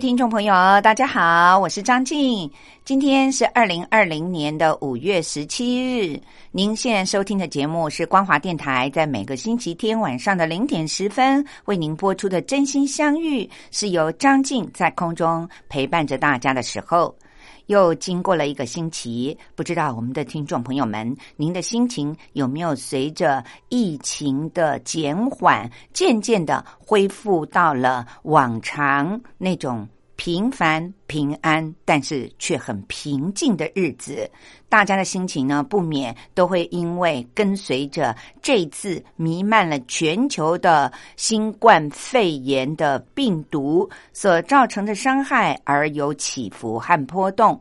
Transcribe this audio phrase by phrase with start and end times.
[0.00, 2.48] 听众朋友，大家好，我是张静。
[2.84, 6.20] 今天是二零二零年的五月十七日。
[6.52, 17.12] 您现在收听的节目是光华电台在每个星期天晚上的零点十分为您播出的《真心相遇》，是由张静在空中陪伴着大家的时候。
[17.68, 29.86] 又经过了一个星期，不知道我们的听众朋友们，您的心情有没有随着疫情的减缓，渐渐的恢复到了往常那种？
[30.18, 34.28] 平凡平安，但是却很平静的日子，
[34.68, 47.58] 大家的心情呢，不免都会因为跟随着这次弥漫了全球的新冠肺炎的病毒所造成的伤害而有起伏和波动。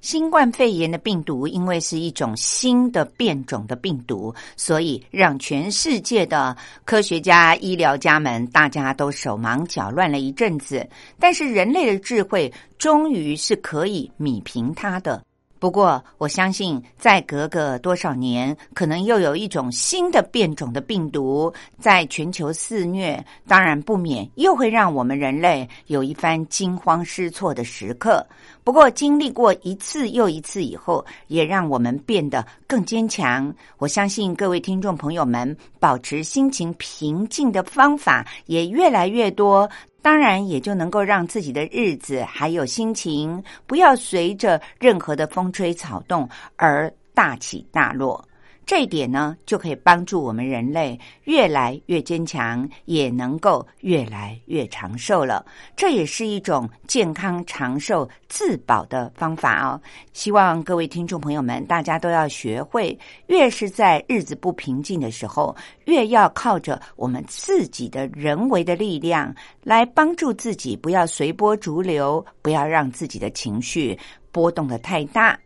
[0.00, 10.88] 新冠肺炎的病毒，因为是一种新的变种的病毒，所以让全世界的科学家、医疗家们大家都手忙脚乱了一阵子。
[11.18, 15.22] 但是人类的智慧，终于是可以米平它的。
[15.58, 28.26] 不过，我相信再隔个多少年，可能又有一种新的变种的病毒在全球肆虐，当然不免又会让我们人类有一番惊慌失措的时刻。
[28.62, 33.52] 不过，经历过一次又一次以后，也让我们变得更坚强。
[33.78, 39.68] 我相信各位听众朋友们，保持心情平静的方法也越来越多。
[40.02, 48.24] 当然，也就能够让自己的日子还有心情，不要随着任何的风吹草动而大起大落。
[48.66, 55.44] 这一点呢，就可以帮助我们人类越来越坚强，也能够越来越长寿了。
[55.74, 59.80] 这也是一种健康长寿自保的方法哦。
[60.12, 65.56] 希望各位听众朋友们，大家都要学会，越是在日子不平静的时候，
[65.86, 69.34] 越要靠着我们自己的人为的力量
[69.64, 73.98] 来帮助自己，不要随波逐流，不要让自己的情绪
[74.30, 75.36] 波动的太大。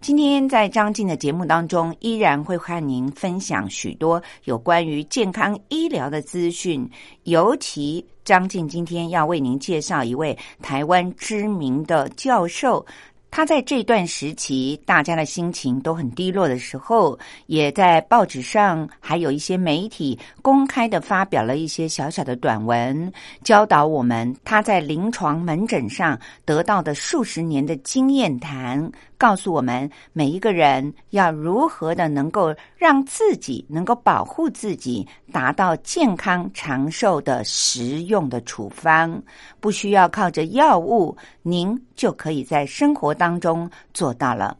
[0.00, 6.88] 今天在张静的节目当中，依然会和您分享许多有关于健康医疗的资讯。
[7.24, 12.86] 尤其张静今天要为您介绍一位台湾知名的教授。
[13.30, 17.16] 他在这段时期，大家的心情都很低落的时候，
[17.46, 23.12] 也在报纸上还有一些媒体公开的发表了一些小小的短文，
[23.44, 28.90] 教导我们他在临床门诊上得到的数十年的经验谈。
[29.18, 39.20] 告诉我们每一个人要如何的能够让自己能够保护自己，达到健康长寿的实用的处方，
[39.58, 44.56] 不需要靠着药物，您就可以在生活当中做到了。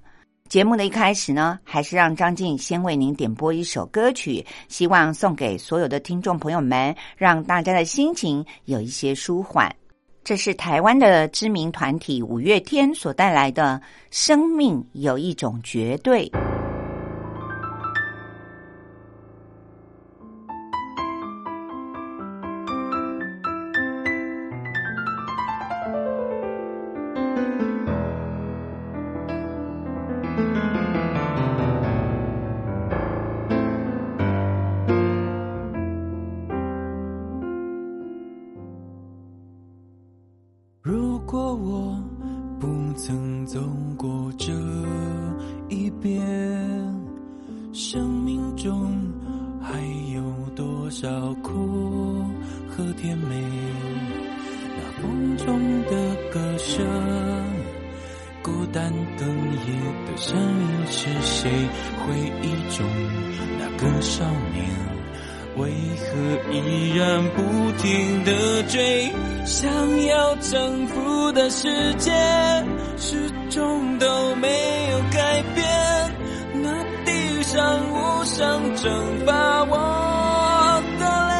[0.49, 9.73] 节目的一开始呢，还是让张静先为您点播一首歌曲，希望送给所有的听众朋友们，让大家的心情有一些舒缓。
[10.25, 16.29] 这是台湾的知名团体五月天所带来的《生命有一种绝对》。
[68.79, 69.13] 美，
[69.45, 69.69] 想
[70.07, 72.13] 要征服的世界
[72.97, 74.49] 始终都没
[74.93, 75.67] 有改变。
[76.63, 76.71] 那
[77.05, 81.35] 地上无声蒸发我的泪，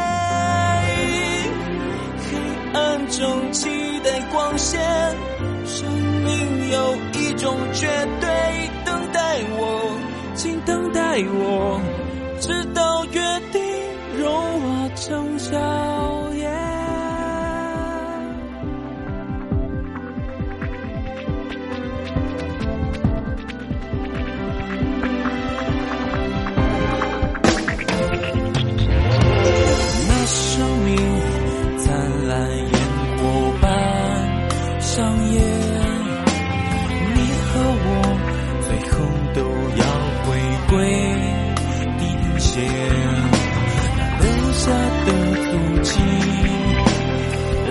[2.25, 2.29] 黑
[2.77, 3.69] 暗中期
[4.03, 4.81] 待光线。
[5.65, 7.87] 生命有一种绝
[8.21, 8.29] 对，
[8.85, 9.97] 等待我，
[10.35, 11.81] 请等待我，
[12.41, 13.21] 直到约
[13.53, 13.63] 定
[14.19, 15.88] 融化成沙。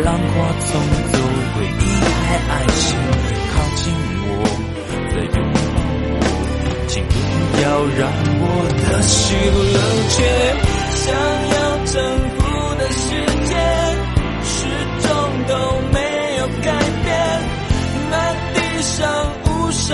[0.08, 0.70] 浪花冲
[1.12, 1.20] 走
[1.54, 2.96] 回忆和爱情，
[3.52, 3.84] 靠近
[4.24, 4.32] 我，
[5.12, 5.58] 再拥抱
[6.14, 6.16] 我，
[6.88, 7.12] 请不
[7.62, 7.66] 要
[8.00, 8.02] 让
[8.40, 8.44] 我
[8.88, 9.16] 的心
[9.76, 9.78] 冷
[10.08, 10.16] 却。
[10.96, 11.04] 想
[11.52, 11.56] 要
[11.92, 11.92] 征
[12.38, 12.40] 服
[12.80, 13.04] 的世
[13.50, 13.52] 界，
[14.48, 14.56] 始
[15.04, 15.06] 终
[15.46, 15.52] 都
[15.92, 15.96] 没
[16.38, 16.66] 有改
[17.04, 17.06] 变。
[18.10, 18.16] 那
[18.54, 18.96] 地上
[19.44, 19.92] 无声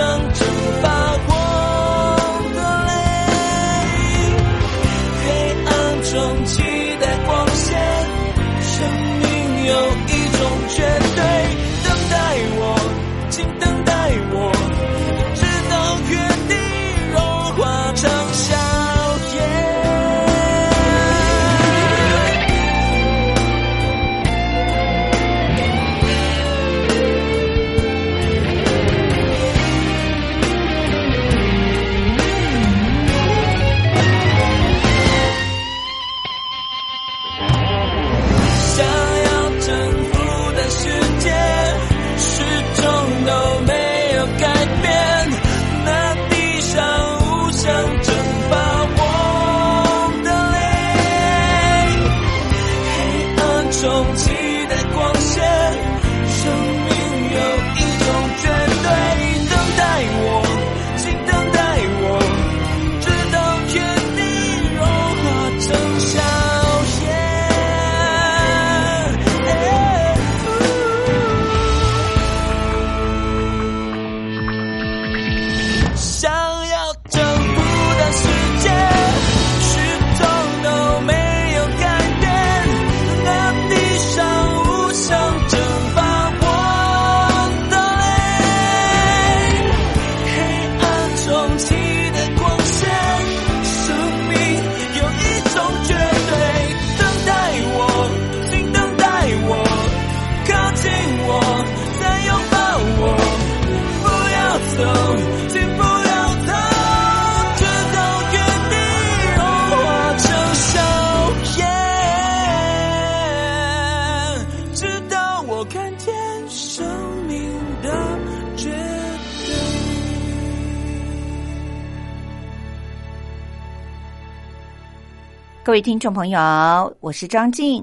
[125.64, 127.82] 各位听众朋友，我是张静。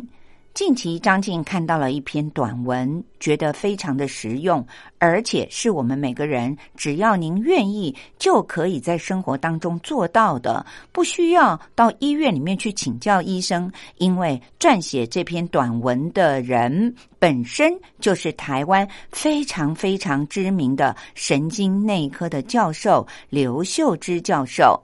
[0.54, 4.64] 近期张静看到了一篇短文，觉得非常的实用，
[5.00, 24.80] 而且是我们每个人只要您愿意，就可以在生活当中做到的，不需要到医院里面去请教医生，因为撰写这篇短文的人本身就是台湾非常非常知名的神经内科的教授刘秀芝教授。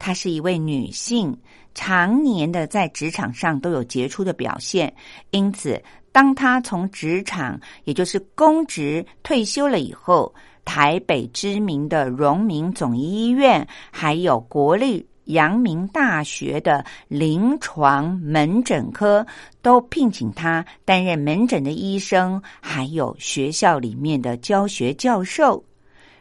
[0.00, 1.36] 她是一位女性，
[1.82, 4.92] 常年的在职场上都有杰出的表现，
[5.30, 5.82] 因此，
[6.12, 10.30] 当他从职场，也就是公职退休了以后，
[10.62, 19.26] 台北知名的荣民总医院，还有国立阳明大学的临床门诊科，
[19.62, 25.64] 都聘请他担任门诊的医生，还有学校里面的教学教授。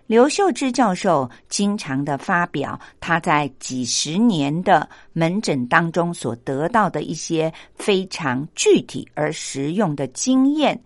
[0.09, 10.81] 刘秀芝教授经常的发表他在几十年的门诊当中所得到的一些非常具体而实用的经验。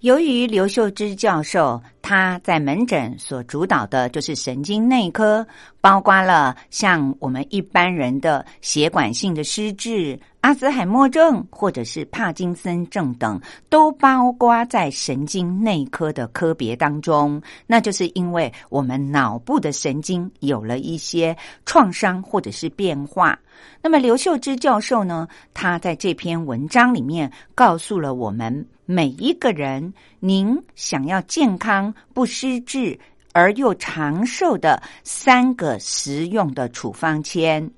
[0.00, 5.44] 由于刘秀芝教授他在门诊所主导的就是神经内科，
[5.80, 17.42] 包括了像我们一般人的血管性的失智、阿兹海默症或者是帕金森症等，都包括在神经内科的科别当中。
[17.66, 21.36] 那就是因为我们脑部的神经有了一些
[21.66, 23.36] 创伤或者是变化。
[23.82, 32.98] 那么刘秀芝教授呢，他在这篇文章里面告诉了我们每一个人，您想要健康不失智
[33.34, 37.70] 而又长寿的三个实用的处方签。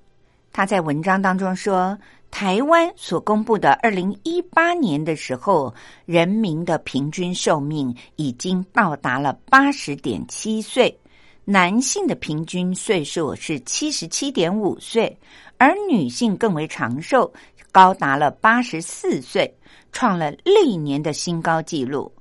[0.52, 1.98] 他在文章当中说，
[2.30, 5.74] 台湾所公布的二零一八年的时候，
[6.06, 10.96] 人民的平均寿命已经到达了八十点七岁，
[11.44, 15.18] 男性的平均岁数是七十七点五岁，
[15.58, 17.32] 而女性更为长寿，
[17.72, 19.52] 高达了八十四岁，
[19.92, 22.12] 创了历年的新高纪录。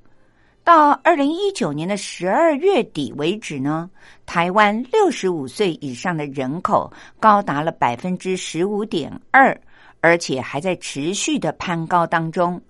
[0.64, 3.90] 到二零一九年的十二月底为止呢，
[4.26, 9.60] 台湾六十五岁以上的人口高达了百分之十五点二。
[10.02, 12.62] 而且还在持续的攀高当中，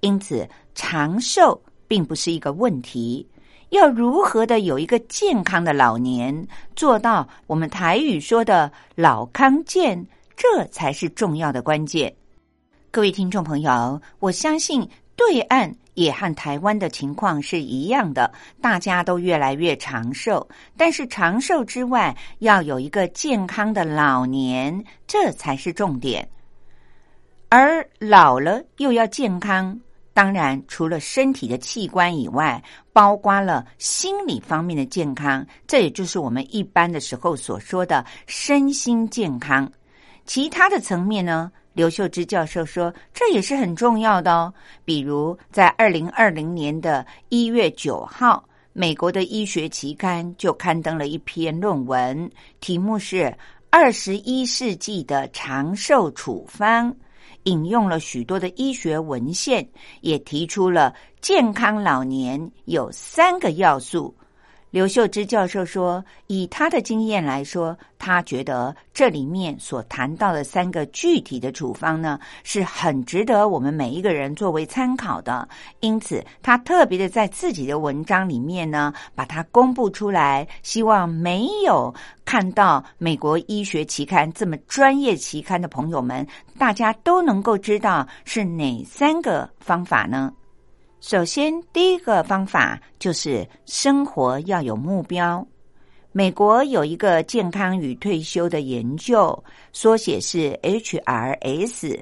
[0.00, 3.28] 因此长寿并不是一个问题。
[3.68, 10.02] 要如何的有一个健康的老年，做到我们台语说的“老康健”，
[10.34, 12.10] 这才是重要的关键。
[12.90, 20.48] 各位听众朋友，我相信对岸也和台湾的情况是一样的，大家都越来越长寿。
[20.74, 26.26] 但是长寿之外，要有一个健康的老年，这才是重点。
[27.50, 29.78] 而老了又要健康，
[30.14, 32.62] 当然除了身体的器官以外，
[32.94, 39.70] 包括了心理方面的健康，这也就是我们一般的时候所说的身心健康。
[40.24, 44.52] 其他的层面呢，刘秀芝教授说，这也是很重要的哦。
[44.84, 53.16] 比如在二零二零年的一月九号，美国的医学期刊就刊登了一篇论文，题目是
[53.70, 56.90] 《二十一世纪的长寿处方》。
[57.44, 59.64] 引用了许多的医学文献，
[60.00, 64.12] 也提出了健康老年有三个要素。
[64.78, 75.48] 刘秀芝教授说：“以他的经验来说，他觉得这里面所谈到的三个具体的处方呢，是很值得我们每一个人作为参考的。
[75.80, 81.92] 因此，他特别的在自己的文章里面呢，把它公布出来，希望没有
[82.24, 86.24] 看到美国医学期刊这么专业期刊的朋友们，
[86.56, 90.32] 大家都能够知道是哪三个方法呢？”
[91.00, 95.46] 首先，第一个方法就是生活要有目标。
[96.10, 102.00] 美国有一个健康与退休的研究，缩写是 HRS。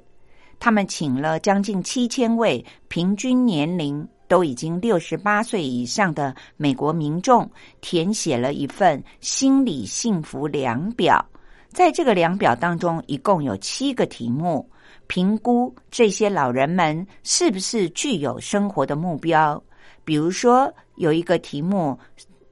[0.59, 7.49] 他们请了将近七千位平均年龄都已经六十八岁以上的美国民众，
[7.83, 11.23] 填写了一份心理幸福量表。
[11.69, 14.67] 在这个量表当中，一共有七个题目。
[15.07, 19.63] 评估这些老人们是不是具有生活的目标。
[20.05, 21.99] 比如说，有一个题目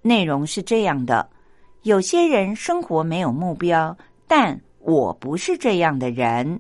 [0.03, 1.29] 内容是这样的：
[1.83, 3.97] 有些人生活没有目标，
[4.27, 6.59] 但我不是这样的人。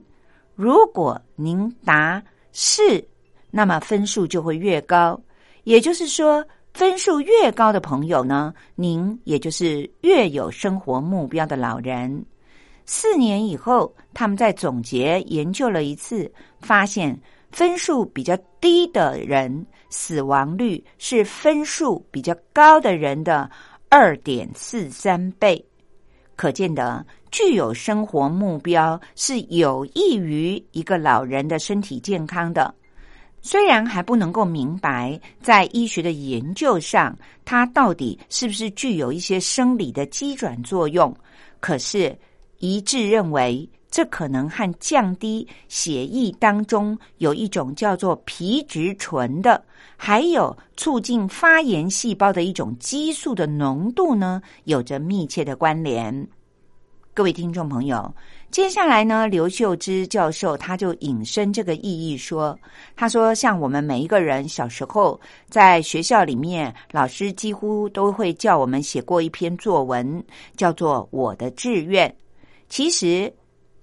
[0.54, 2.22] 如果您答
[2.52, 3.04] 是，
[3.50, 5.20] 那么分数就会越高。
[5.64, 12.24] 也就是说，分数越高的朋友呢，您也就是越有生活目标的老人。
[12.86, 17.18] 四年以后，他们在总结研究了一次，发现
[17.50, 23.50] 分数比较低的人死亡率是分数比较高的人的
[23.88, 25.64] 二点四三倍。
[26.36, 32.74] 可见的，具有生活目标是有益于一个老人的身体健康的。
[33.40, 41.16] 虽然还不能够明白在医学的研究上，它到底是不是具有一些生理的机转作用，
[41.60, 42.14] 可是。
[42.58, 49.62] 一致认为，这可能和降低血液当中有一种叫做皮质醇的，
[49.96, 56.26] 还有促进发炎细胞的一种激素的浓度呢，有着密切的关联。
[57.12, 58.12] 各位听众朋友，
[58.50, 62.58] 接下来呢，刘秀芝教授他就引申这个意义说
[62.96, 70.24] ：“他说，像我们每一个人小时候在学校里面，老师几乎都会叫我们写过一篇作文，
[70.56, 72.08] 叫做《我的志愿》。”
[72.74, 73.32] 其实，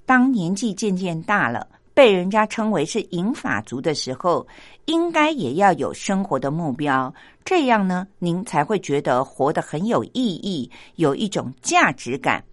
[0.05, 4.45] 当年纪渐渐大了，被人家称为是银发族的时候，
[4.83, 7.13] 应该也要有生活的目标，
[7.45, 12.43] 这样呢，您才会觉得活得很有意义，有一种价值感。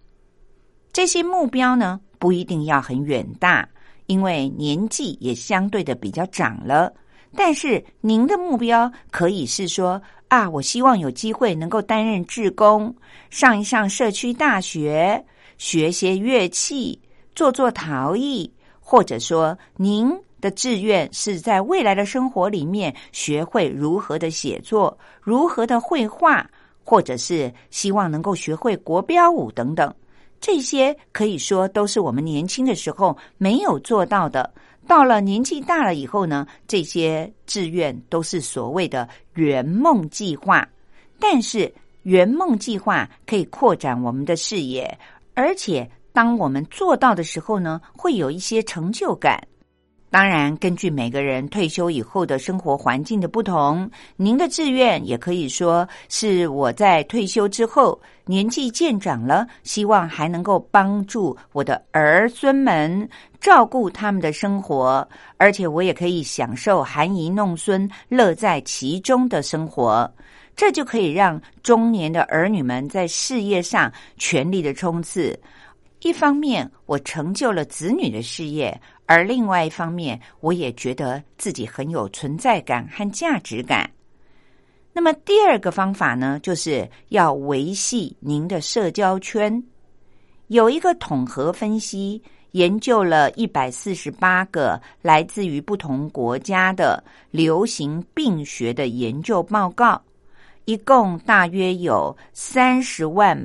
[0.93, 3.67] 这些目标呢，不一定要很远大，
[4.05, 6.93] 因为年纪也相对的比较长了。
[7.35, 12.95] 但是，您的目标可以是说啊，我希望有机会能够担任志工，
[13.29, 15.21] 上一上社区大学。
[15.59, 16.99] 学些乐器，
[17.35, 20.11] 做做陶艺，或者说您
[20.41, 26.49] 的志愿是在未来的生活里面学会如何的写作，如何的绘画，
[26.83, 29.93] 或者是希望能够学会国标舞等等，
[30.39, 34.51] 这些可以说都是我们年轻的时候没有做到的。
[34.87, 40.67] 到了年纪大了以后呢，这些志愿都是所谓的圆梦计划。
[41.19, 41.71] 但是
[42.03, 44.97] 圆梦计划可以扩展我们的视野。
[45.39, 49.41] 而且当我们做到的时候呢，会有一些成就感。
[50.11, 63.07] 当然，根据每个人退休以后的生活环境的不同，您的志愿也可以说是我在退休之后年纪渐长了，希望还能够帮助我的儿孙们
[63.39, 70.11] 照顾他们的生活，而且我也可以享受含饴弄孙、乐在其中的生活。
[70.59, 75.39] 这就可以让中年的儿女们在事业上全力的冲刺。
[76.01, 78.77] 一方面，我成就了子女的事业。
[79.05, 83.89] 而另外一方面，我也觉得自己很有存在感和价值感。
[84.91, 89.63] 那么第二个方法呢，就是要维系您的社交圈。
[90.47, 97.01] 有一个统合分析，研究了一百四十八个来自于不同国家的
[97.31, 100.01] 流行病学的研究报告，
[100.69, 103.35] 一共大约有三十万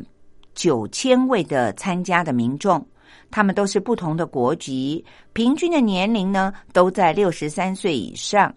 [0.54, 2.86] 九千位的参加的民众。
[3.30, 5.02] 他们都是不同的国籍，
[5.32, 8.54] 平均的年龄呢都在六十三岁以上。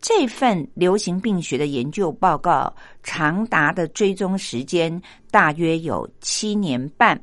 [0.00, 7.20] 这份流行病学的研究报告长达的追踪时间大约有七年半，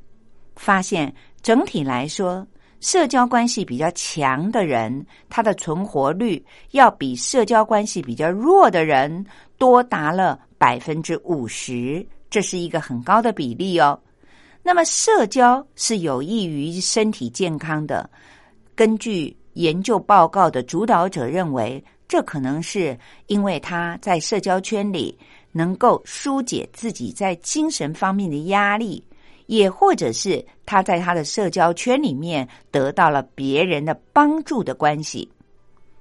[0.56, 2.48] 发现整体来说，
[2.80, 9.26] 社交关系比较强的人，他的存活率要比社交关系比较弱的人
[9.58, 14.00] 多达了百分之五十，这是一个很高的比例哦。
[14.64, 18.10] 那么，社交是有益于身体健康的。
[18.74, 25.16] 根据研究报告的主导者认为，这可能是因为他在社交圈里
[25.52, 29.04] 能够疏解自己在精神方面的压力，
[29.46, 35.30] 也或者是他在他的社交圈里面得到了别人的帮助的关系。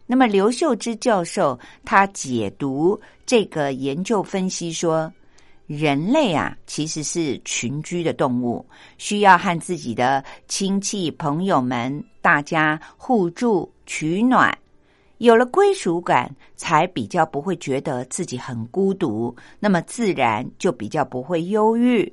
[0.06, 5.12] 那么，刘秀芝教授他解读这个研究分析说。
[5.66, 8.62] 人类啊，其实是群居的动物，
[8.99, 14.54] 需要和自己的亲戚朋友们大家互助取暖，
[15.16, 22.12] 有了归属感，才比较不会觉得自己很孤独，那么自然就比较不会忧郁。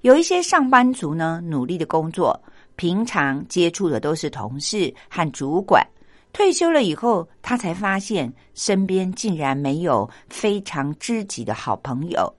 [0.00, 2.36] 有一些上班族呢，努力的工作，
[2.74, 5.86] 平常接触的都是同事和主管，
[6.34, 12.30] 退休了以后，他才发现身边竟然没有非常知己的好朋友。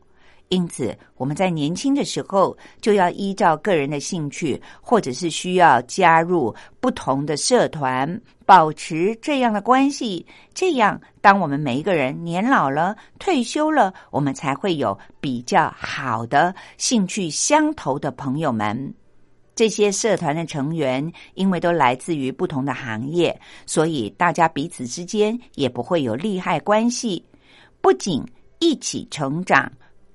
[0.50, 10.24] 因此，我们在年轻的时候就要依照个人的兴趣，或者是需要加入不同的社团，保持这样的关系。
[10.54, 18.94] 这样，当我们每一个人年老了、退休了，我们才会有比较好的兴趣相投的朋友们。
[19.56, 27.24] 这些社团的成员，因为都来自于不同的行业，所以大家彼此之间也不会有利害关系。
[27.82, 28.24] 不仅
[28.60, 29.72] 一起成长。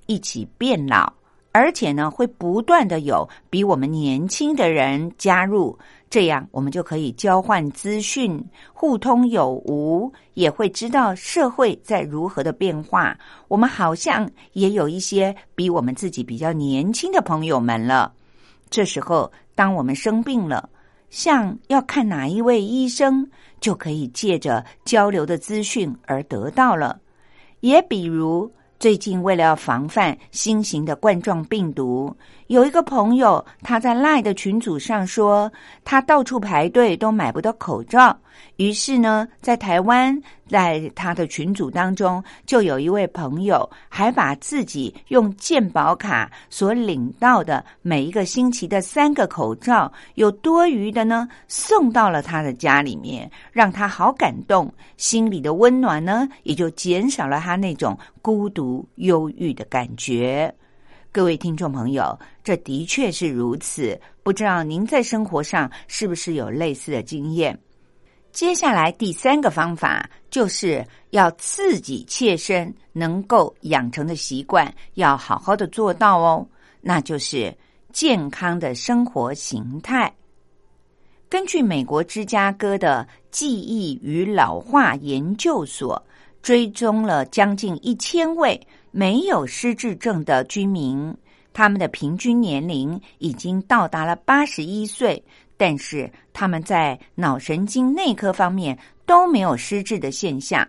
[0.07, 1.13] 一起变老，
[1.53, 5.77] 而且呢，会不断的有比我们年轻的人加入，
[6.09, 13.17] 这样我们就可以交换资讯，互通有无，也会知道社会在如何的变化。
[13.47, 18.11] 我们好像也有一些比我们自己比较年轻的朋友们了。
[18.71, 20.67] 这时候，当我们生病了，
[21.11, 23.29] 像要看哪一位医生，
[23.59, 26.99] 就可以借着交流的资讯而得到了。
[27.59, 28.51] 也比如。
[28.79, 32.11] 最近为了要防范新型的冠状病毒，
[32.51, 35.49] 有一个朋友他在赖的群组上说，
[35.85, 38.13] 他到处排队都买不到口罩。
[38.57, 60.53] 于是呢，在台湾，在他的群组当中，就有一位朋友还把自己用健保卡所领到的每一个星期的三个口罩，有多余的呢，送到了他的家里面，让他好感动，心里的温暖呢，也就减少了他那种孤独忧郁的感觉。
[61.13, 63.99] 各位听众朋友，这的确是如此。
[64.23, 67.59] 不知道您在生活上是不是有类似的经验？
[68.31, 76.47] 接下来第三个方法就是要自己切身能够养成的习惯，要好好的做到哦。
[76.79, 77.53] 那就是
[77.91, 80.09] 健康的生活形态。
[81.27, 86.01] 根据美国芝加哥的记忆与老化研究所
[86.41, 91.15] 追踪了将近一千位没有失智症的居民，
[91.53, 95.23] 他们的平均年龄已经到达了八十一岁。
[95.57, 98.75] 但是他们在脑神经内科方面
[99.05, 100.67] 都没有失智的现象。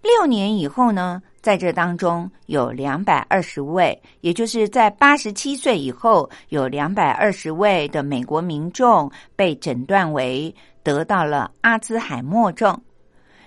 [0.00, 12.78] 六年以后呢，在这当中有两百二十位，也就是在八十七岁以后，有两百二十位的美国民众被诊断为得到了阿兹海默症。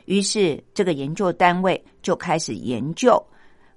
[0.06, 3.20] 于是这个研究单位就开始研究，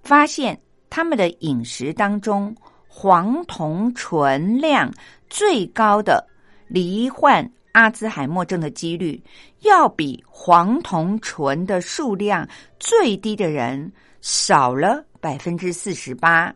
[0.02, 2.54] 发现他们的饮食当中
[2.88, 4.92] 黄酮醇量
[5.28, 6.26] 最高的
[6.66, 9.22] 罹患阿兹海默症的几率，
[9.60, 12.48] 要比黄酮醇的数量
[12.80, 16.52] 最低的人少了百分之四十八。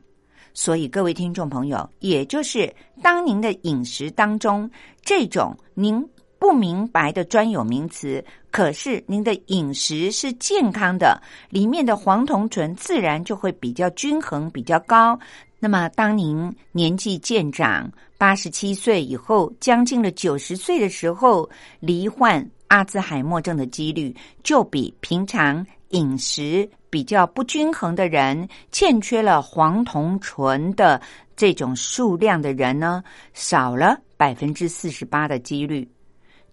[0.52, 4.70] 所以，各位听众朋友，也就是当您的饮食当中
[5.02, 6.04] 这种您
[6.44, 15.18] 不明白的专有名词，可是您的饮食是健康的，里面的黄酮醇自然就会比较均衡、比较高。
[15.58, 21.48] 那么，当您年纪渐长，八十七岁以后，将近了九十岁的时候，
[21.80, 31.00] 罹患阿兹海默症的几率就比平常饮食比较不均衡的人，欠缺了黄酮醇的
[31.34, 33.02] 这种数量的人呢，
[33.32, 35.88] 少了百分之四十八的几率。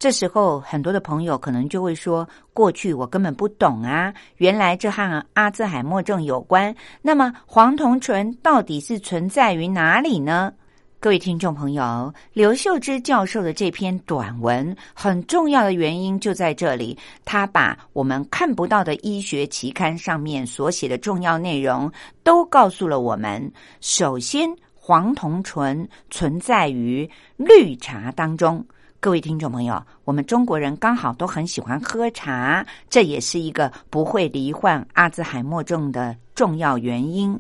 [0.01, 6.75] 这时候，很多的朋友可能就会说：“过去我根本不懂啊，原来这和阿兹海默症有关。
[7.03, 10.51] 那么，黄酮醇到底是存在于哪里呢？”
[10.99, 21.91] 各位听众朋友，刘秀芝教授的这篇短文很重要的原因就在这里，他把我们看不到的医学期刊上面所写的重要内容
[22.23, 23.51] 都告诉了我们。
[23.81, 28.65] 首先，黄酮醇存在于绿茶当中。
[29.03, 37.35] 各位听众朋友，我们中国人刚好都很喜欢喝茶，这也是一个不会罹患阿兹海默症的重要原因。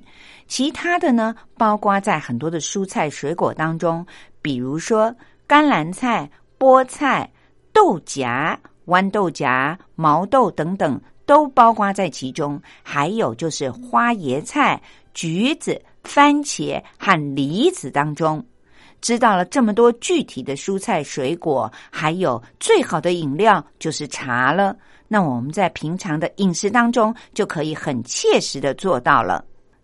[0.47, 4.03] 其他的呢，包括在很多的蔬菜水果当中，
[4.41, 7.29] 比如说甘蓝菜、菠菜、
[7.71, 12.59] 豆荚、豌豆荚、毛豆等等，都包括在其中。
[12.81, 14.81] 还有就是花椰菜、
[15.13, 18.43] 橘子、番茄和梨子当中。
[19.01, 24.75] 知道了这么多具体的蔬菜水果，还有最好的饮料就是茶了。
[25.07, 29.43] 那我们在平常的饮食当中就可以很切实的做到了。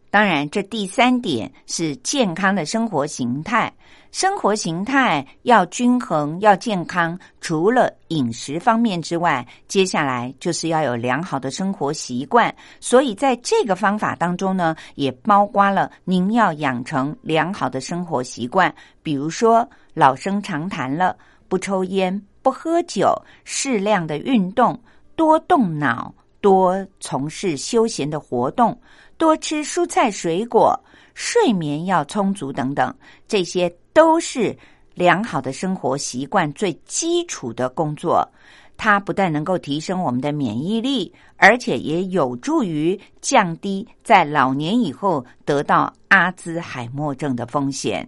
[0.10, 3.72] 当然，这第三点是健康的生活形态。
[4.10, 12.54] 生活形态要均衡、要健康，除了饮食方面之外，接下来就是要有良好的生活习惯。
[12.80, 21.16] 所以，在这个方法当中呢，也包括了您要养成良好的生活习惯，比如说老生常谈了，
[21.50, 24.80] 不抽烟、不喝酒，适量的运动，
[25.18, 28.80] 多动脑，多从事休闲的活动，
[29.18, 30.80] 多吃蔬菜水果，
[31.14, 32.94] 睡眠要充足等等，
[33.28, 33.74] 这些。
[33.98, 34.56] 都是
[34.94, 38.24] 良好的生活习惯最基础的工作，
[38.78, 48.08] 它不但能够提升我们的免疫力，而且也有助于降低在老年以后得到阿兹海默症的风险。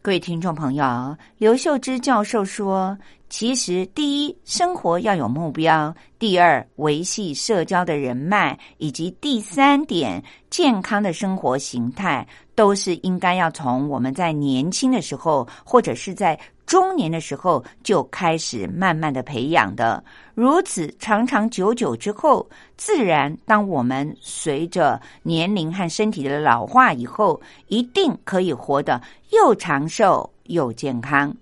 [0.00, 2.96] 各位听众朋友，刘秀芝教授说。
[3.28, 20.02] 其实，第一，生活要有目标；第二，维系社交的人脉；以及第三点，健康的生活形态，都是应该要从我们在年轻的时候，或者是在中年的时候就开始慢慢的培养的。
[20.34, 31.34] 如此长长久久之后，自然当我们随着年龄和身体的老化以后，一定可以活得又长寿又健康。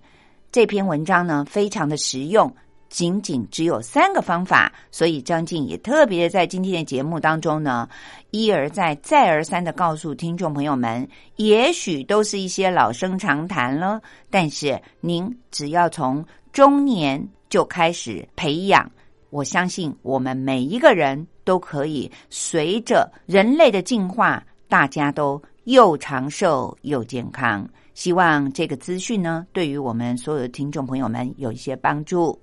[0.55, 2.49] 这篇文章呢，非常的实用，
[2.87, 7.89] 仅仅只有三个方法，所以张静也特别的在今天的节目当中呢，
[8.31, 18.89] 一而再、再而三的告诉听众朋友们，也许都是一些老生常谈了，但是您只要从中年就开始培养，
[19.31, 27.67] 我相信我们每一个人都可以随着人类的进化，大家都又长寿又健康。
[27.95, 32.39] 希望这个资讯呢，对于我们所有的听众朋友们有一些帮助。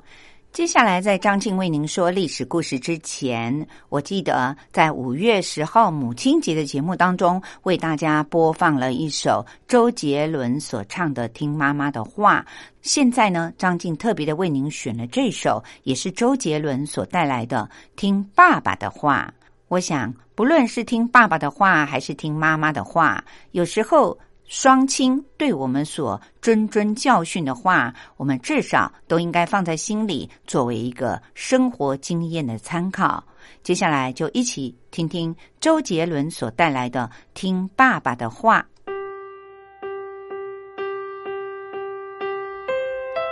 [0.50, 12.40] 接下来，在张静为您说历史故事之前，我记得在五月十号母亲节的节目当中，为大家播放了一首周杰伦所唱的《听妈妈的话》。
[12.82, 19.32] 现在呢，张静特别的为您选了这首，也是周杰伦所带来的《听爸爸的话》。
[19.68, 24.18] 我想，不论是听爸爸的话，还是听妈妈的话，有时候。
[24.54, 33.24] 双亲对我们所谆谆教训的话，我们至少都应该放在心里，作为一个生活经验的参考。
[33.62, 38.60] 接下来就一起听听周杰伦所带来的《听爸爸的话》。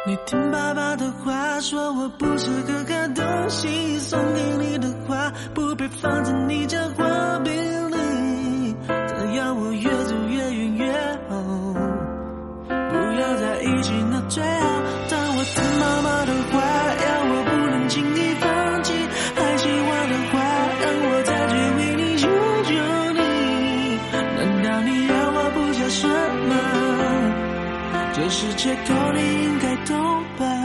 [0.07, 7.05] 你听爸爸的话，说我不是可看东西，送给你的话不必放在你家花
[7.41, 7.53] 瓶
[7.91, 10.00] 里，他要我越走越
[14.31, 16.55] 最好当我听妈妈的话
[17.05, 18.93] 要我不能轻易放弃。
[19.35, 20.38] 还希望的话
[20.81, 22.29] 让我再去为你求
[22.71, 22.71] 求
[23.19, 23.21] 你
[24.38, 26.07] 难道你要我不想什
[26.49, 26.53] 么
[28.12, 29.99] 这是借口你应该懂
[30.38, 30.60] 吧？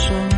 [0.00, 0.29] 手。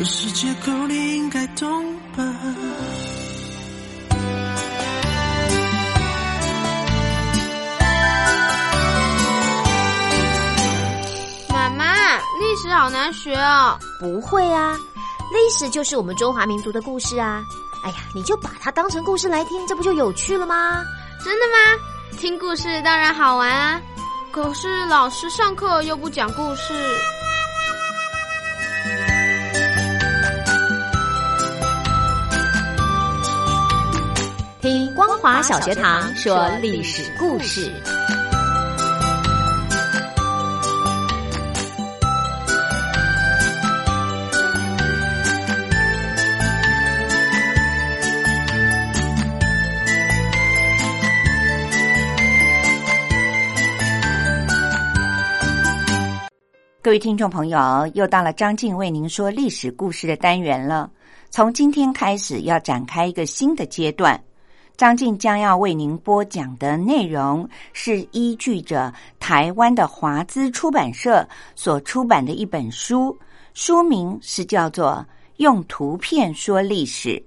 [0.00, 2.24] 这世界够你应该懂吧？
[11.50, 13.78] 妈妈历史好难学哦。
[14.00, 14.74] 不会啊
[15.34, 17.42] 历史就是我们中华民族的故事啊。
[17.84, 20.82] 哎呀你就把它当成故事来听这不就有趣了吗？
[21.22, 22.16] 真的吗？
[22.16, 23.78] 听故事当然好玩啊。
[24.32, 26.72] 可是老师上课又不讲故事。
[34.60, 37.72] 听光华小学堂说历史故事。
[56.82, 60.90] 各位听众朋友又到了张静为您说历史故事的单元了。
[61.30, 64.22] 从今天开始要展开一个新的阶段。
[64.80, 73.14] 张静将要为您播讲的内容是依据着台湾的华资出版社所出版的一本书
[73.52, 77.22] 书名是叫做用图片说历史。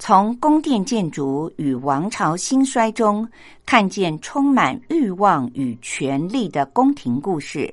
[0.00, 3.24] 从宫殿建筑与王朝兴衰中
[3.64, 7.72] 看见充满欲望与权力的宫廷故事。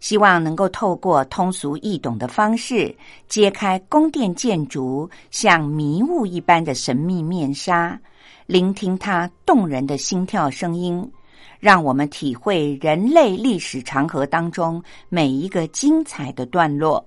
[0.00, 2.94] 希望能够透过通俗易懂的方式，
[3.28, 7.98] 揭开宫殿建筑像迷雾一般的神秘面纱，
[8.46, 11.10] 聆听它动人的心跳声音，
[11.58, 17.04] 让我们体会人类历史长河当中每一个精彩的段落。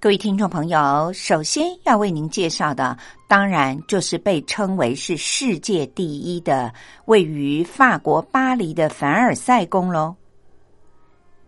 [0.00, 6.72] 各位听众朋友，首先要为您介绍的，当然就是被称为是世界第一的，
[7.06, 10.14] 位于法国巴黎的凡尔赛宫喽。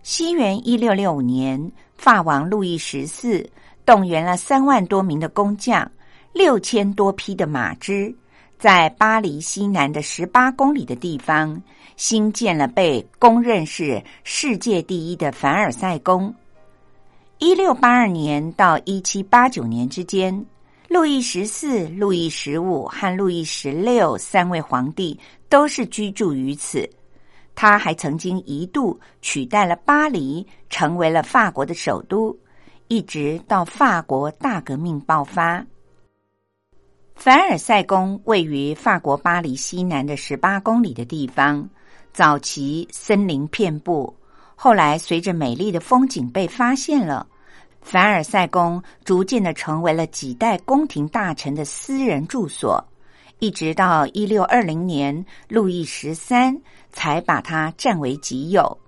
[0.03, 3.49] 西元一六六五年，法王路易十四
[3.85, 5.89] 动员了三万多名的工匠、
[6.33, 8.13] 六千多匹的马只，
[8.59, 11.61] 在巴黎西南的十八公里的地方，
[11.97, 16.35] 新建了被公认是世界第一的凡尔赛宫。
[17.39, 20.45] 一六八二年到一七八九年之间，
[20.89, 25.19] 路易十四、路易十五和路易十六三位皇帝
[25.51, 26.89] 都是居住于此。
[27.61, 32.35] 他还曾经一度取代了巴黎，成为了法国的首都，
[32.89, 35.63] 一直到法国大革命爆发。
[37.15, 41.69] 凡尔赛宫位于法国巴黎西南的十八公里的地方，
[42.15, 44.17] 早期森林遍布，
[44.55, 47.27] 后来随着美丽的风景被发现了，
[47.83, 52.83] 凡尔赛宫逐渐的成为了几代宫廷大臣的私人住所，
[53.41, 56.55] 一直到一六二零年，路易十三
[56.93, 58.79] 才把他占为己有。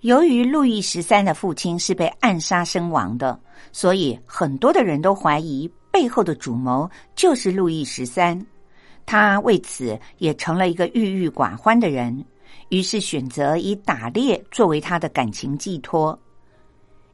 [0.00, 3.38] 由于路易十三的父亲是被暗杀身亡的，
[3.70, 8.44] 所以很多的人都怀疑背后的主谋就是路易十三。
[9.04, 12.24] 他为此也成了一个郁郁寡欢的人，
[12.70, 16.18] 于是选择以打猎作为他的感情寄托。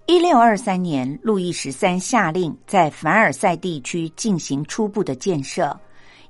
[0.07, 5.79] 一六二三年，路易十三下令在凡尔赛地区进行初步的建设，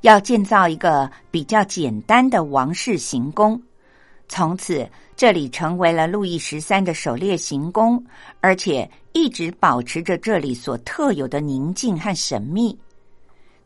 [0.03, 3.61] 要建造一个比较简单的王室行宫。
[4.29, 4.87] 从此，
[5.17, 8.05] 这里成为了路易十三的狩猎行宫，
[8.41, 12.79] 而且一直保持着这里所特有的宁静和神秘。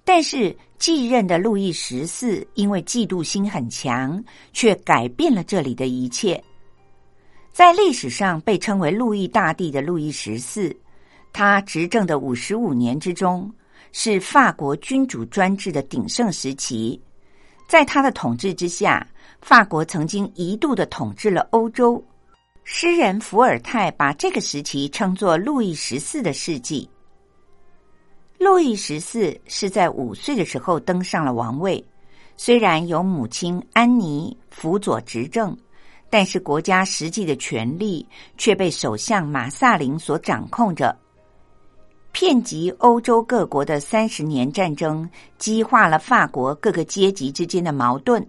[0.05, 4.23] 但是，继任的路易十四因为嫉妒心很强，
[4.53, 6.43] 却改变了这里的一切。
[7.53, 10.75] 在历史上被称为路易大帝的路易十四，
[11.33, 13.53] 他执政的五十五年之中，
[13.93, 17.01] 是法国君主专制的鼎盛时期。
[17.69, 19.07] 在他的统治之下，
[19.41, 22.03] 法国曾经一度的统治了欧洲。
[22.65, 26.89] 诗人伏尔泰把这个时期称作路易十四的世纪。
[28.39, 31.85] 路易十四是在五岁的时候登上了王位，
[32.37, 35.57] 虽然由母亲安妮辅佐执政，
[36.09, 40.97] 但是国家实际的权力却被首相马萨林所掌控着。
[42.13, 45.09] 遍及欧洲各国的三十年战争，
[45.39, 48.25] 激化了法国各个阶级之间的矛盾。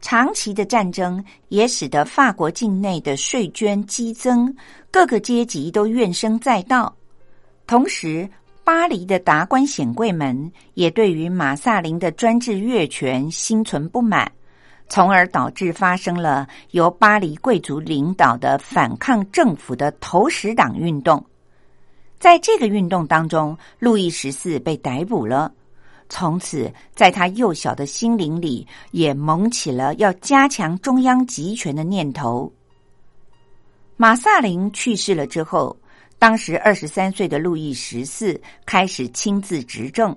[0.00, 4.54] 长期的战争也使得法国境内的税捐激增，
[4.92, 6.94] 各个阶级都怨声载道。
[7.66, 8.28] 同时，
[8.62, 14.30] 巴黎的达官显贵们也对于马萨林的专制越权心存不满，
[14.88, 21.22] 从而导致发生了由巴黎贵族领导的反抗政府的投石党运动。
[22.18, 25.52] 在这个运动当中，路易十四被逮捕了。
[26.08, 32.52] 从此，在他幼小的心灵里，也萌起了要加强中央集权的念头。
[33.96, 35.76] 马萨林去世了之后，
[36.18, 40.16] 当时二十三岁的路易十四开始亲自执政，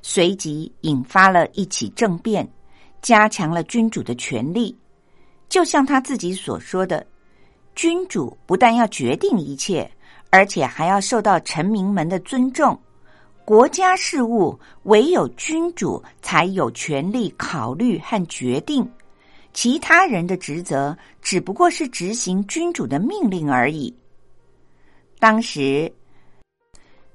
[0.00, 2.48] 随即引发了一起政变，
[3.02, 4.76] 加强了君主的权力。
[5.48, 7.06] 就像他自己所说的
[7.74, 9.90] ：“君主不但要决定一切，
[10.32, 12.76] 而且还要受到臣民们的尊重。”
[13.44, 18.88] 国家事务唯有君主才有权利考虑和决定，
[19.52, 23.92] 其他人的职责只不过是执行君主的命令而已。
[25.18, 25.92] 当时，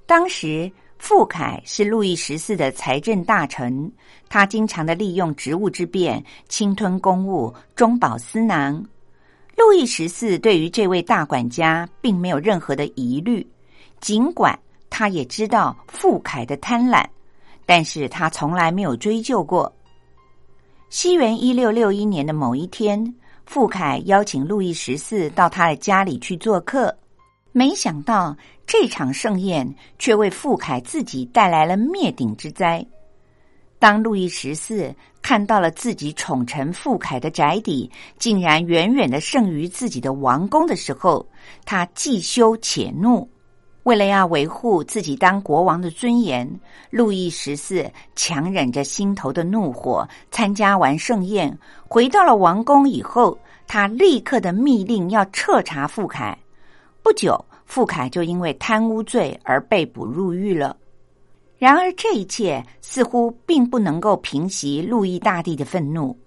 [0.06, 3.90] 当时傅凯是路易十四的财政大臣，
[4.28, 8.86] 他经常的利用职务之便侵吞公务，中饱私囊。
[9.58, 13.46] 路易十四对于这位大管家并没有任何的疑虑，
[14.00, 14.58] 尽管。
[14.90, 17.06] 他也知道傅凯的贪婪，
[17.66, 19.72] 但是他从来没有追究过。
[20.90, 23.14] 西元一六六一年的某一天，
[23.46, 26.96] 傅凯邀请路易十四到他的家里去做客，
[27.52, 28.36] 没想到
[28.66, 32.84] 这场盛宴却为傅凯自己带来了灭顶之灾。
[33.80, 41.26] 当路易十四看到了自己宠臣傅凯的宅邸竟然远远的胜于自己的王宫的时候，
[41.64, 43.30] 他既羞且怒。
[43.84, 46.60] 为了要维护自己当国王的尊严，
[46.90, 51.58] 路易十四强忍着心头的怒火，参加完盛宴，
[51.88, 56.38] 回到了王宫以后，他立刻的密令要彻查傅凯。
[57.02, 60.76] 不久，傅凯就因为贪污罪而被捕入狱了。
[61.58, 66.18] 然而，这一切似乎并不能够平息路易大帝的愤怒。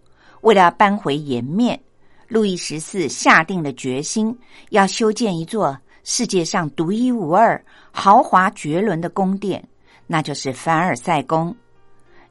[0.40, 1.80] 为了扳回颜面，
[2.26, 4.36] 路易十四下定了决心，
[4.70, 5.78] 要修建一座。
[6.02, 7.62] 世界上独一无二、
[7.92, 9.62] 豪华绝伦的宫殿，
[10.06, 11.54] 那就是凡尔赛宫。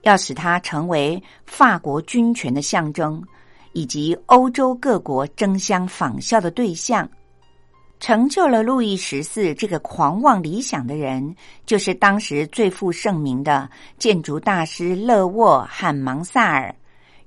[0.01, 3.23] 要使它成为法国军权的象征，
[3.73, 7.07] 以及欧洲各国争相仿效的对象。
[7.99, 11.35] 成就了路易十四这个狂妄理想的人，
[11.65, 16.73] 就是当时最负盛名的建筑大师勒沃汉芒萨尔、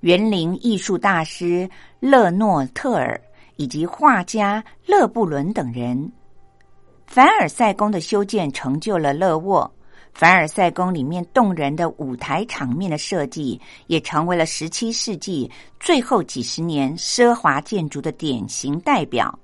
[0.00, 1.68] 园林艺术大师
[2.00, 3.20] 勒诺特尔
[3.56, 6.10] 以及画家勒布伦等人。
[7.06, 9.70] 凡尔赛宫的修建成就了勒沃。
[10.14, 15.50] 凡尔赛宫里面动人的舞台场面的设计，也成为了十七世纪
[15.80, 19.38] 最后几十年奢华建筑的典型代表，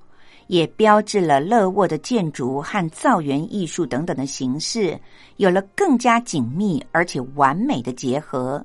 [0.49, 4.99] 也标志了勒沃的建筑和造园艺术等等的形式
[5.37, 8.63] 有了更加紧密而且完美的结合。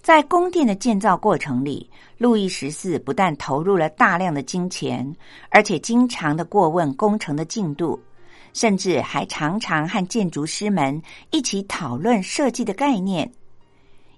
[0.00, 5.16] 在宫殿的建造过程里，路易十四不但投入了大量的金钱，
[5.50, 7.98] 而且经常的过问工程的进度，
[8.52, 13.28] 甚至还常常和建筑师们一起讨论设计的概念。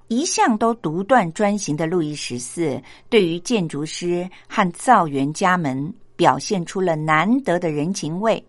[0.08, 8.44] 一向都独断专行的路易十四，对于建筑师和造园家们表现出了难得的人情味。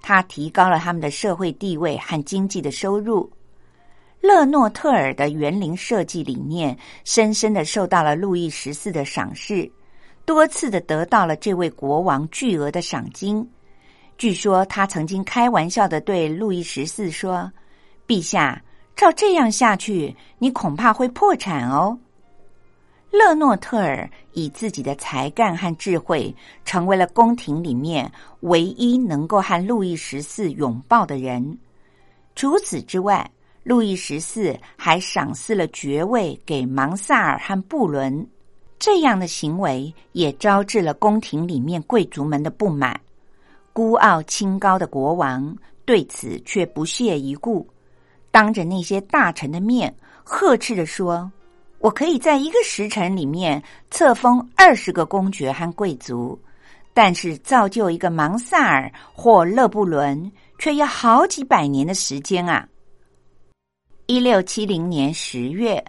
[0.00, 3.30] 他提高了他们的社会地位和经济的收入。
[4.20, 9.70] 勒诺特尔的园林设计理念深深的受到了路易十四的赏识，
[10.24, 13.48] 多次的得到了这位国王巨额的赏金。
[14.16, 17.52] 据说他曾经开玩笑的对路易十四说
[18.08, 18.60] ：“陛下。”
[18.94, 21.98] 照这样下去，你恐怕会破产哦。
[23.12, 26.34] 勒诺特尔以自己的才干和智慧，
[26.64, 28.10] 成为了宫廷里面
[28.40, 31.58] 唯一能够和路易十四拥抱的人。
[32.34, 33.30] 除此之外，
[33.64, 38.26] 路易十四还赏赐了爵位给芒萨尔和布伦。
[38.78, 42.98] 这样的行为也招致了宫廷里面贵族们的不满。
[43.74, 45.54] 孤傲清高的国王
[45.84, 47.68] 对此却不屑一顾。
[48.30, 49.94] 当着那些大臣的面，
[50.24, 51.30] 呵斥着说
[51.82, 53.60] ：“我可以在一个时辰里面
[53.90, 56.40] 册封二十个公爵和贵族，
[56.94, 60.30] 但是造就一个芒萨尔或勒布伦，
[60.60, 62.68] 却要好几百年的时间啊！”
[64.06, 65.84] 一六七零年十月，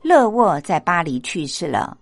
[0.00, 1.98] 勒沃在巴黎去世了。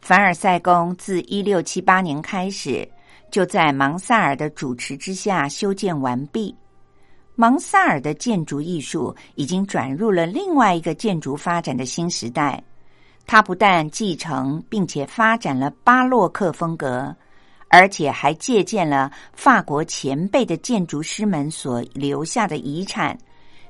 [0.00, 2.88] 凡尔赛宫自一六七八年开始，
[3.30, 6.52] 就在芒萨尔的主持之下修建完毕。
[7.36, 12.60] 芒萨尔的建筑艺术已经转入了另外一个建筑发展的新时代。
[13.30, 17.14] 他不但继承并且发展了巴洛克风格，
[17.68, 23.16] 而且还借鉴了法国前辈的建筑师们所留下的遗产，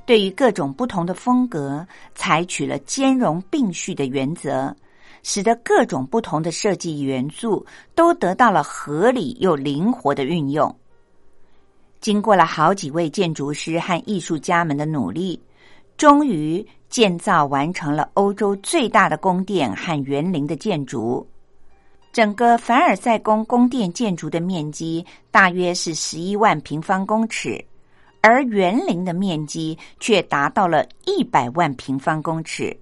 [0.07, 4.75] 对于各种不同的风格采取了兼容并蓄的原则，
[5.23, 10.75] 使得各种不同的设计元素都得到了合理又灵活的运用。
[12.01, 15.39] 经过了好几位建筑师和艺术家们的努力，
[15.99, 21.27] 终于建造完成了欧洲最大的宫殿和园林的建筑。
[22.13, 27.65] 整个凡尔赛宫宫殿建筑的面积大约是十一万平方公尺，
[28.21, 32.77] 而园林的面积却达到了一百万平方公尺，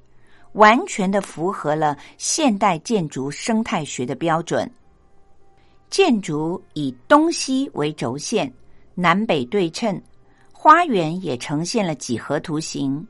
[0.53, 4.69] 完全的符合了现代建筑生态学的标准。
[5.91, 8.53] 建筑以东西为轴线。
[8.95, 10.03] 南北对称，
[10.51, 13.07] 花园也呈现了几何图形。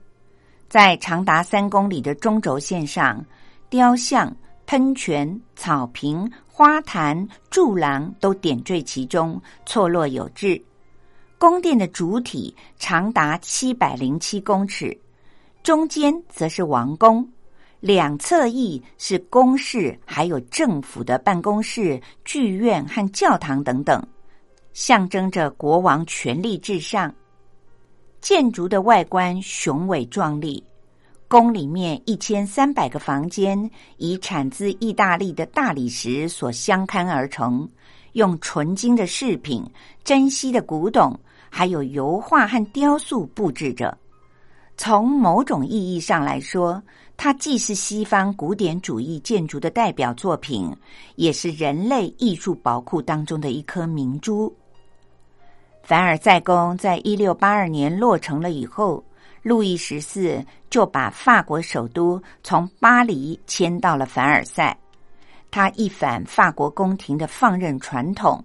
[0.69, 3.25] 在长达三公里的中轴线上，
[3.71, 4.35] 雕像、
[4.66, 10.62] 喷泉、草坪、花坛、柱廊都点缀其中，错落有致。
[11.39, 14.95] 宫殿的主体长达七百零七公尺，
[15.62, 17.27] 中间则是王宫，
[17.81, 24.07] 两侧翼是宫室，还有政府的办公室、剧院和教堂等等。
[24.75, 27.12] 象征着国王权力至上。
[28.21, 30.62] 建筑的外观雄伟壮丽，
[31.29, 37.69] 宫里面一千三百个房间以产自意大利的大理石所相堪而成，
[38.14, 39.64] 用纯金的饰品、
[40.03, 43.97] 珍稀的古董，还有油画和雕塑布置着。
[44.77, 46.83] 从某种意义上来说，
[47.16, 50.75] 它既是西方古典主义建筑的代表作品，
[51.16, 54.53] 也是人类艺术宝库当中的一颗明珠。
[55.89, 59.03] 凡尔赛宫在一六八二年落成了以后，
[59.41, 64.76] 路易十四就把法国首都从巴黎迁到了凡尔赛。
[65.51, 68.45] 他一反法国宫廷的放任传统，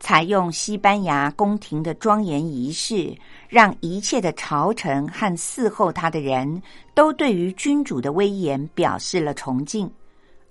[0.00, 3.16] 采用西班牙宫廷的庄严仪式，
[3.48, 6.62] 让一切的朝臣和伺候他的人
[6.94, 9.90] 都对于君主的威严表示了崇敬，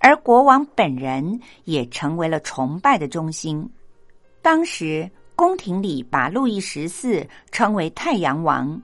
[0.00, 3.64] 而国王本人也成为了崇拜的中心。
[4.42, 5.08] 当时。
[5.42, 8.80] 宫廷里把路易十四称为太阳王，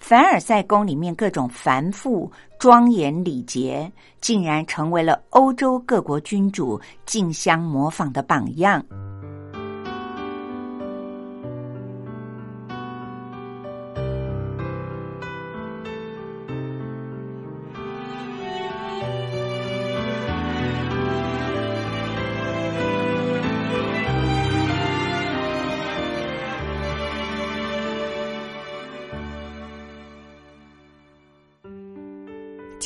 [0.00, 2.28] 凡尔赛宫里面各种繁复
[2.58, 3.88] 庄严礼节，
[4.20, 8.84] 竟然成为了欧洲各国君主竞相模仿的榜样。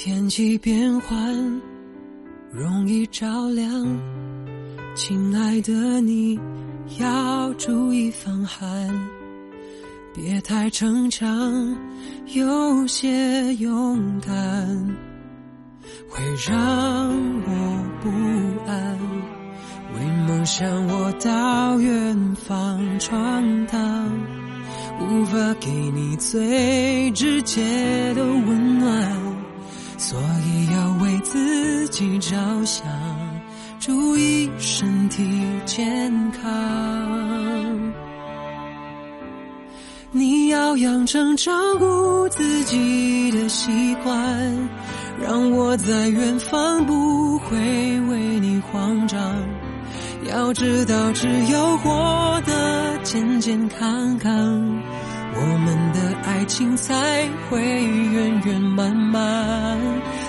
[0.07, 1.61] 天气变换
[2.52, 3.68] 容易着凉，
[4.94, 6.38] 亲爱的你
[7.00, 8.88] 要注意防寒，
[10.14, 11.76] 别太逞强，
[12.26, 14.96] 有些勇敢
[16.09, 17.11] 会让
[17.42, 18.09] 我不
[18.70, 18.96] 安。
[19.96, 24.09] 为梦想我到远方闯荡，
[25.00, 29.26] 无法给你最直接的温暖，
[29.99, 32.86] 所以要为自己着想，
[33.80, 35.24] 注意身体
[35.64, 36.42] 健康。
[40.12, 44.68] 你要养成照顾自己的习惯，
[45.20, 49.18] 让我在远方不会为你慌张。
[50.28, 54.82] 要知道，只有活得健健康康，
[55.39, 59.78] 我们的爱情才会圆圆满满。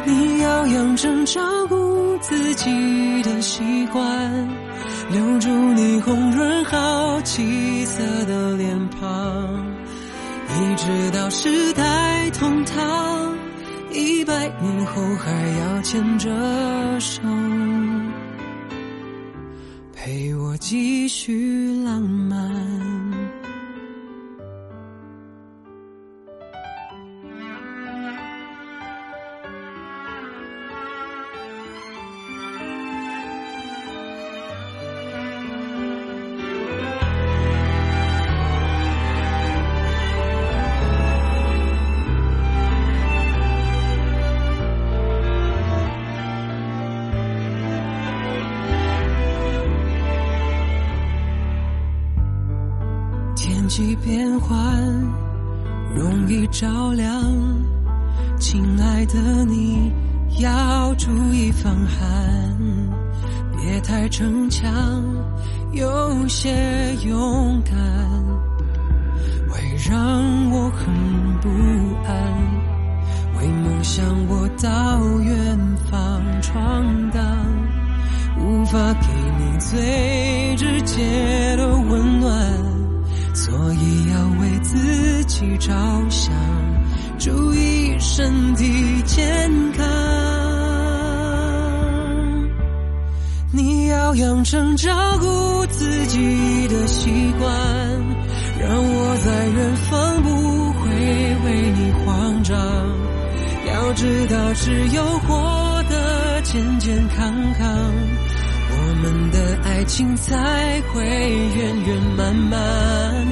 [0.05, 4.47] 你要养成照顾自己的习惯，
[5.11, 9.65] 留住你红润好气色的脸庞，
[10.49, 13.35] 一直到世代同堂，
[13.91, 16.29] 一百年后还要牵着
[16.99, 17.21] 手。
[19.93, 23.16] 陪我继续浪漫。
[61.67, 61.99] 防寒，
[63.57, 64.71] 别太逞强，
[65.73, 67.75] 有些勇敢
[69.49, 69.59] 会
[69.89, 70.85] 让我很
[71.41, 71.49] 不
[72.05, 72.15] 安。
[73.37, 75.59] 为梦想我到远
[75.91, 77.21] 方闯荡，
[78.39, 79.07] 无法给
[79.37, 81.46] 你最直接
[94.49, 97.49] 成照顾自己的习惯，
[98.57, 100.29] 让我在远方不
[100.71, 100.89] 会
[101.43, 102.57] 为你慌张。
[103.67, 107.67] 要知道，只有活得健健康康，
[108.71, 113.27] 我们的爱情才会圆圆满满。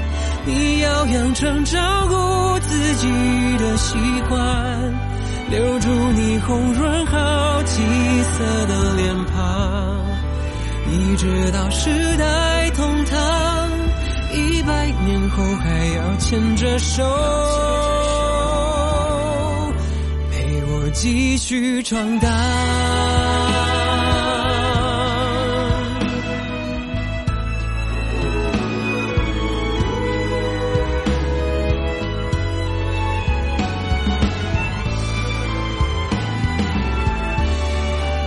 [0.46, 3.08] 你要养成照顾自己
[3.58, 3.98] 的习
[4.28, 4.38] 惯，
[5.50, 7.82] 留住你红润好气
[8.34, 10.05] 色的脸庞，
[10.92, 13.70] 一直到世代同堂，
[14.34, 17.04] 一百年后还要牵着手，
[20.32, 22.32] 陪我继续闯荡。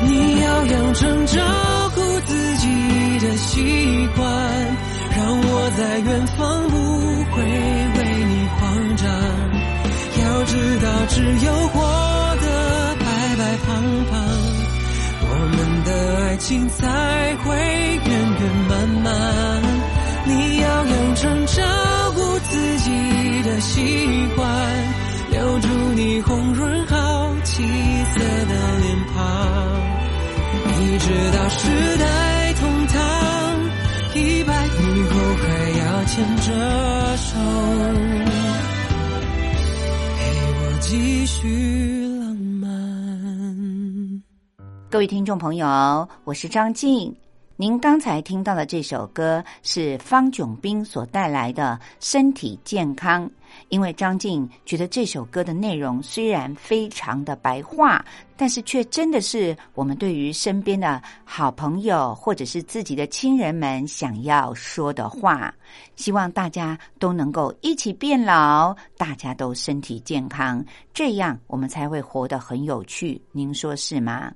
[0.04, 1.67] 你要养成照顾自己的
[4.16, 6.38] 让我在远方
[6.68, 6.74] 不
[7.32, 8.60] 会为你慌
[8.96, 9.04] 张。
[10.20, 11.76] 要知道，只有活
[12.40, 12.46] 得
[12.98, 13.04] 白
[13.36, 13.66] 白胖
[14.10, 14.12] 胖，
[15.20, 15.88] 我们的
[16.24, 17.46] 爱情才会
[18.04, 19.06] 圆圆满满。
[20.26, 20.30] 你
[20.60, 21.62] 要养成照
[22.14, 22.88] 顾自己
[23.42, 24.46] 的习惯，
[25.30, 27.62] 留住你红润好气
[28.14, 29.16] 色的脸庞。
[30.80, 31.06] 一直
[31.36, 32.04] 到时代
[36.18, 37.38] 牵着手，
[40.16, 44.22] 陪我继续浪漫。
[44.90, 47.14] 各位听众朋友，我是张静。
[47.54, 53.24] 您刚才听到的这首歌是方炯斌所带来的《身体健康》。
[53.68, 58.04] 因为张静觉得这首歌的内容虽然非常的白话，
[58.36, 65.54] 但是却真的是我们对于身边的好朋友或者是自己的亲人们想要说的话。
[65.96, 73.20] 希望大家都能够一起变老，大家都身体健康，这样我们才会活得很有趣。
[73.32, 74.32] 您说是吗？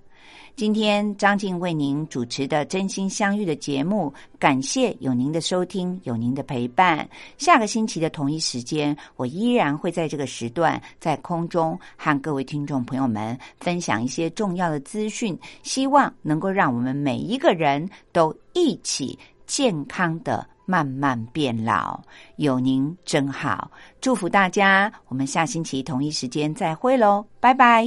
[0.55, 7.09] 今天张静为您主持的《真心相遇》的节目，感谢有您的收听，有您的陪伴。
[7.39, 21.99] 下个星期的同一时间，我依然会在这个时段在空中和各位听众朋友们分享一些重要的资讯，希望能够让我们每一个人都一起健康的慢慢变老。
[22.37, 23.71] 有您真好，
[24.03, 24.93] 祝福大家！
[25.09, 27.87] 我们下星期同一时间再会喽，拜拜。